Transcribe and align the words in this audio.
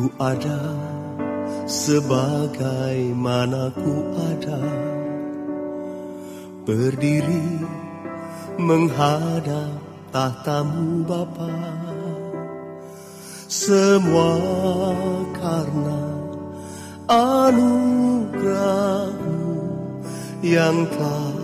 Ku 0.00 0.08
ada 0.16 0.80
sebagaimana 1.68 3.68
ku 3.76 4.00
ada. 4.16 4.56
Berdiri 6.64 7.60
menghadap 8.56 9.76
tahtamu 10.08 11.04
Bapa. 11.04 11.52
Semua 13.44 14.40
karena 15.36 16.00
anugerahmu 17.04 18.40
yang 20.40 20.88
telah 20.96 21.36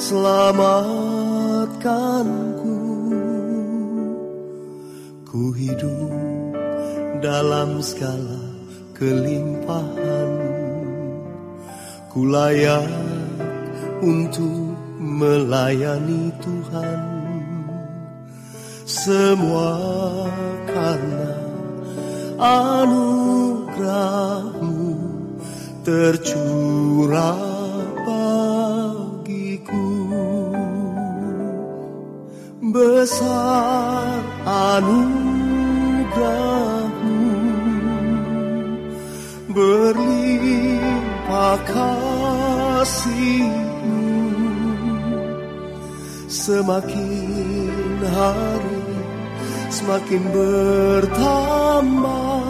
selamatkanku 0.00 2.80
Ku 5.28 5.52
hidup 5.52 6.31
dalam 7.22 7.78
segala 7.78 8.42
kelimpahan. 8.98 10.30
Ku 12.10 12.26
layak 12.26 12.90
untuk 14.02 14.74
melayani 14.98 16.34
Tuhan. 16.42 17.00
Semua 18.84 19.78
karena 20.68 21.38
anugerahmu 22.82 23.70
tercurah 25.86 27.52
Besar 32.72 34.22
anugerahmu 34.48 35.12
berlimpah 39.54 41.58
kasihmu. 41.68 43.60
Semakin 46.32 48.00
hari 48.02 48.82
semakin 49.72 50.22
bertambah 50.32 52.42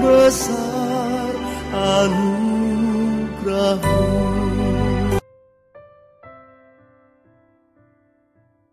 besar 0.00 1.34
anugerahmu. 1.72 4.04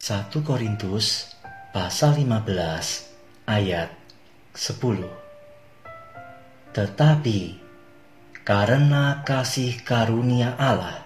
1 0.02 0.34
Korintus 0.44 1.32
pasal 1.72 2.20
15 2.20 3.48
ayat 3.48 3.96
10 4.52 5.21
Tetapi 6.72 7.40
karena 8.48 9.22
kasih 9.28 9.84
karunia 9.84 10.56
Allah 10.56 11.04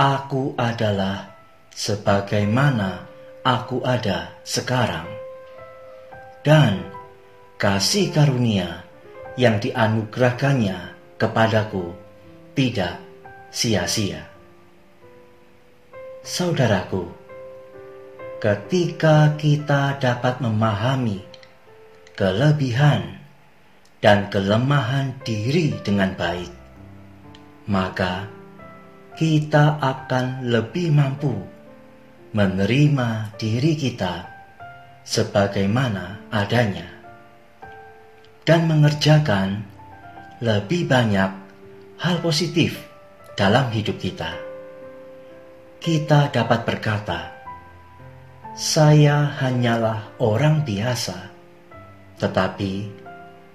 aku 0.00 0.56
adalah 0.56 1.36
sebagaimana 1.76 3.04
aku 3.44 3.84
ada 3.84 4.32
sekarang. 4.40 5.04
Dan 6.40 6.88
kasih 7.60 8.08
karunia 8.08 8.88
yang 9.36 9.60
dianugerahkannya 9.60 10.96
kepadaku 11.20 11.92
tidak 12.56 12.96
sia-sia. 13.52 14.24
Saudaraku, 16.24 17.12
ketika 18.40 19.36
kita 19.36 20.00
dapat 20.00 20.40
memahami 20.40 21.20
kelebihan 22.16 23.19
dan 24.00 24.32
kelemahan 24.32 25.20
diri 25.20 25.76
dengan 25.84 26.16
baik, 26.16 26.52
maka 27.68 28.24
kita 29.20 29.76
akan 29.76 30.48
lebih 30.48 30.88
mampu 30.88 31.36
menerima 32.32 33.36
diri 33.36 33.76
kita 33.76 34.24
sebagaimana 35.04 36.32
adanya 36.32 36.88
dan 38.48 38.64
mengerjakan 38.64 39.68
lebih 40.40 40.88
banyak 40.88 41.30
hal 42.00 42.16
positif 42.24 42.80
dalam 43.36 43.68
hidup 43.68 44.00
kita. 44.00 44.32
Kita 45.80 46.32
dapat 46.32 46.60
berkata, 46.64 47.20
saya 48.56 49.36
hanyalah 49.40 50.16
orang 50.20 50.64
biasa, 50.64 51.28
tetapi 52.20 52.72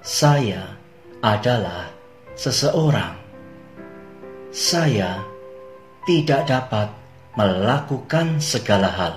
saya 0.05 0.69
adalah 1.25 1.89
seseorang. 2.37 3.17
Saya 4.53 5.17
tidak 6.05 6.45
dapat 6.45 6.93
melakukan 7.33 8.37
segala 8.37 8.93
hal, 8.93 9.15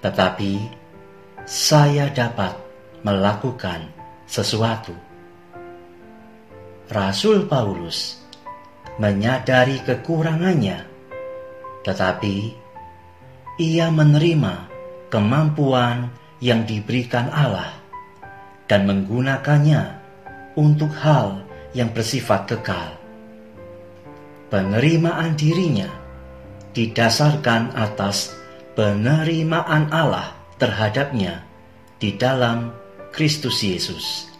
tetapi 0.00 0.64
saya 1.44 2.08
dapat 2.08 2.56
melakukan 3.04 3.92
sesuatu. 4.24 4.96
Rasul 6.88 7.44
Paulus 7.44 8.24
menyadari 8.96 9.76
kekurangannya, 9.84 10.88
tetapi 11.84 12.36
ia 13.60 13.92
menerima 13.92 14.72
kemampuan 15.12 16.08
yang 16.40 16.64
diberikan 16.64 17.28
Allah 17.28 17.81
dan 18.72 18.88
menggunakannya 18.88 20.00
untuk 20.56 20.88
hal 20.96 21.44
yang 21.76 21.92
bersifat 21.92 22.48
kekal. 22.48 22.96
Penerimaan 24.48 25.36
dirinya 25.36 25.92
didasarkan 26.72 27.76
atas 27.76 28.32
penerimaan 28.72 29.92
Allah 29.92 30.32
terhadapnya 30.56 31.44
di 32.00 32.16
dalam 32.16 32.72
Kristus 33.12 33.60
Yesus. 33.60 34.32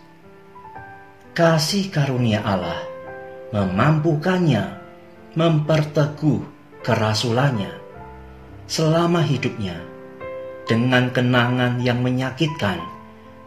Kasih 1.37 1.93
karunia 1.93 2.41
Allah 2.41 2.81
memampukannya 3.53 4.81
memperteguh 5.37 6.41
kerasulannya 6.81 7.72
selama 8.64 9.20
hidupnya 9.20 9.76
dengan 10.64 11.12
kenangan 11.12 11.84
yang 11.84 12.00
menyakitkan 12.00 12.81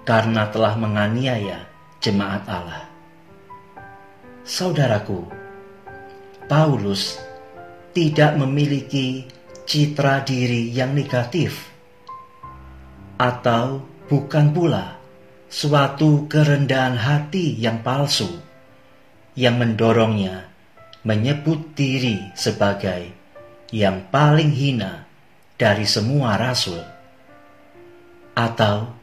karena 0.05 0.47
telah 0.53 0.77
menganiaya 0.77 1.65
jemaat 1.99 2.45
Allah. 2.45 2.85
Saudaraku, 4.45 5.25
Paulus 6.45 7.17
tidak 7.91 8.37
memiliki 8.37 9.25
citra 9.65 10.21
diri 10.21 10.69
yang 10.69 10.93
negatif 10.93 11.73
atau 13.17 13.81
bukan 14.05 14.53
pula 14.53 15.01
suatu 15.49 16.29
kerendahan 16.29 16.93
hati 16.93 17.57
yang 17.57 17.81
palsu 17.81 18.29
yang 19.33 19.57
mendorongnya 19.57 20.47
menyebut 21.05 21.73
diri 21.77 22.33
sebagai 22.33 23.13
yang 23.69 24.07
paling 24.09 24.49
hina 24.55 25.05
dari 25.55 25.83
semua 25.83 26.35
rasul, 26.39 26.81
atau 28.35 28.94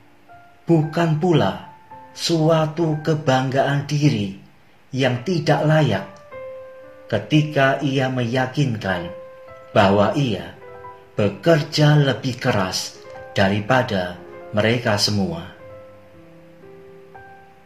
bukan 0.73 1.21
pula 1.21 1.69
suatu 2.17 3.05
kebanggaan 3.05 3.85
diri 3.85 4.41
yang 4.89 5.21
tidak 5.21 5.61
layak 5.69 6.09
ketika 7.13 7.77
ia 7.85 8.09
meyakinkan 8.09 9.13
bahwa 9.77 10.17
ia 10.17 10.57
bekerja 11.13 12.01
lebih 12.01 12.41
keras 12.41 12.97
daripada 13.37 14.17
mereka 14.57 14.97
semua. 14.97 15.45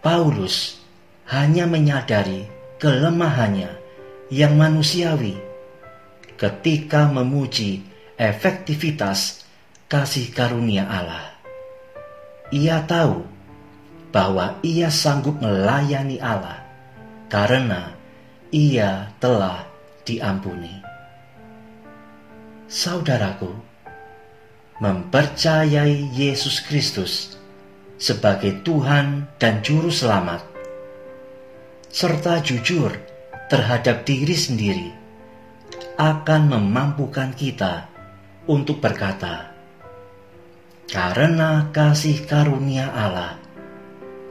Paulus 0.03 0.83
hanya 1.31 1.71
menyadari 1.71 2.51
kelemahannya 2.83 3.71
yang 4.35 4.59
manusiawi 4.59 5.39
ketika 6.35 7.07
memuji 7.07 7.87
efektivitas 8.19 9.47
kasih 9.87 10.35
karunia 10.35 10.91
Allah. 10.91 11.36
Ia 12.55 12.87
tahu 12.87 13.27
bahwa 14.15 14.55
ia 14.63 14.87
sanggup 14.87 15.43
melayani 15.43 16.23
Allah 16.23 16.63
karena 17.27 17.91
ia 18.55 19.11
telah 19.19 19.67
diampuni. 20.07 20.71
Saudaraku, 22.71 23.51
mempercayai 24.79 26.15
Yesus 26.15 26.63
Kristus 26.63 27.35
sebagai 27.99 28.63
Tuhan 28.63 29.27
dan 29.43 29.65
Juru 29.67 29.91
Selamat, 29.91 30.47
serta 31.91 32.39
jujur 32.45 32.95
terhadap 33.51 34.07
diri 34.07 34.37
sendiri, 34.39 34.91
akan 35.99 36.47
memampukan 36.47 37.35
kita 37.35 37.91
untuk 38.47 38.79
berkata, 38.79 39.56
"Karena 40.87 41.75
kasih 41.75 42.23
karunia 42.31 42.87
Allah, 42.95 43.43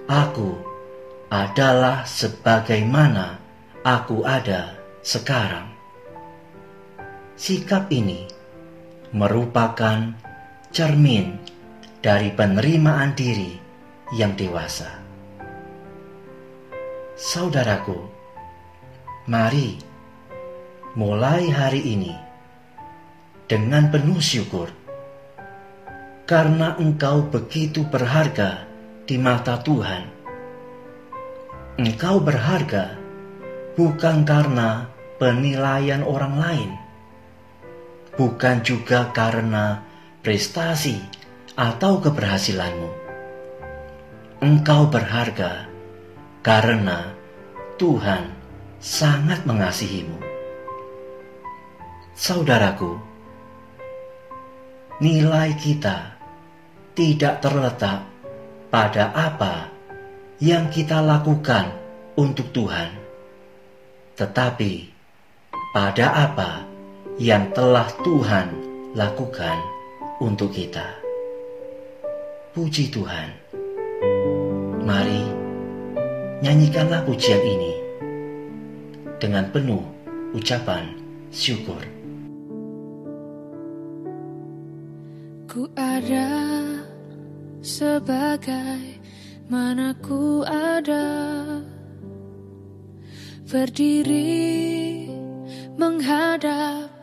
aku 0.07 0.55
adalah 1.27 2.07
sebagaimana 2.07 3.39
aku 3.83 4.23
ada 4.23 4.79
sekarang. 5.03 5.75
Sikap 7.35 7.91
ini 7.91 8.23
merupakan 9.11 10.15
cermin 10.71 11.35
dari 11.99 12.31
penerimaan 12.31 13.11
diri 13.11 13.59
yang 14.15 14.31
dewasa. 14.39 15.03
Saudaraku, 17.19 17.99
mari 19.27 19.75
mulai 20.95 21.51
hari 21.51 21.83
ini 21.83 22.15
dengan 23.51 23.91
penuh 23.91 24.23
syukur 24.23 24.84
karena 26.25 26.77
engkau 26.81 27.29
begitu 27.29 27.85
berharga 27.89 28.65
di 29.05 29.17
mata 29.17 29.61
Tuhan. 29.61 30.03
Engkau 31.77 32.21
berharga 32.21 32.97
bukan 33.77 34.25
karena 34.25 34.89
penilaian 35.21 36.01
orang 36.01 36.35
lain, 36.37 36.71
bukan 38.17 38.65
juga 38.65 39.13
karena 39.13 39.85
prestasi 40.25 40.97
atau 41.55 42.01
keberhasilanmu 42.01 43.05
engkau 44.45 44.91
berharga 44.91 45.65
karena 46.43 47.15
Tuhan 47.79 48.29
sangat 48.77 49.41
mengasihimu. 49.47 50.19
Saudaraku, 52.15 52.99
nilai 54.99 55.55
kita 55.57 56.14
tidak 56.95 57.43
terletak 57.43 58.07
pada 58.71 59.11
apa 59.11 59.67
yang 60.39 60.71
kita 60.71 61.03
lakukan 61.03 61.75
untuk 62.15 62.55
Tuhan, 62.55 62.87
tetapi 64.15 64.87
pada 65.75 66.31
apa 66.31 66.63
yang 67.19 67.51
telah 67.51 67.91
Tuhan 67.99 68.47
lakukan 68.95 69.59
untuk 70.23 70.55
kita. 70.55 70.87
Puji 72.55 72.87
Tuhan. 72.87 73.27
Mari 74.87 75.23
nyanyikanlah 76.39 77.03
pujian 77.03 77.43
ini 77.43 77.73
dengan 79.19 79.51
penuh 79.51 79.83
ucapan 80.31 80.95
syukur. 81.27 81.83
Ku 85.51 85.67
ada 85.75 86.74
sebagai 87.65 89.01
mana 89.49 89.97
ku 89.97 90.45
ada. 90.45 91.09
Berdiri 93.49 95.09
menghadap 95.73 96.93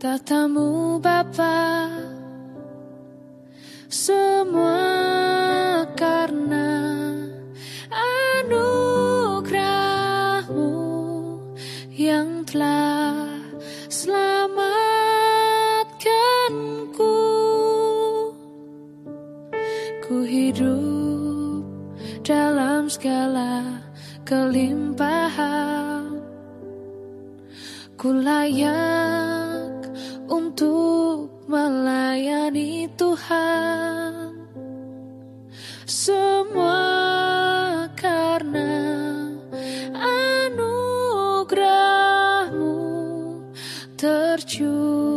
tatamu 0.00 0.96
Bapa. 0.96 1.92
Semua 3.92 5.05
kelimpahan. 24.24 26.20
Ku 27.96 28.12
layak 28.12 29.88
untuk 30.28 31.30
melayani 31.48 32.90
Tuhan. 32.96 34.34
Semua 35.86 36.96
tercurah 43.96 45.15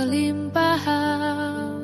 kelimpahan 0.00 1.76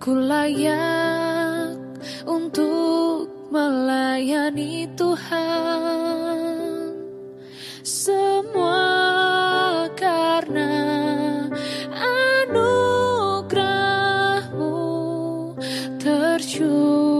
Ku 0.00 0.16
layak 0.16 1.76
untuk 2.24 3.28
melayani 3.52 4.88
Tuhan. 4.96 6.40
Semua 7.84 8.80
karena 9.92 10.72
anugerahmu 12.48 13.60
tercurah 16.00 17.17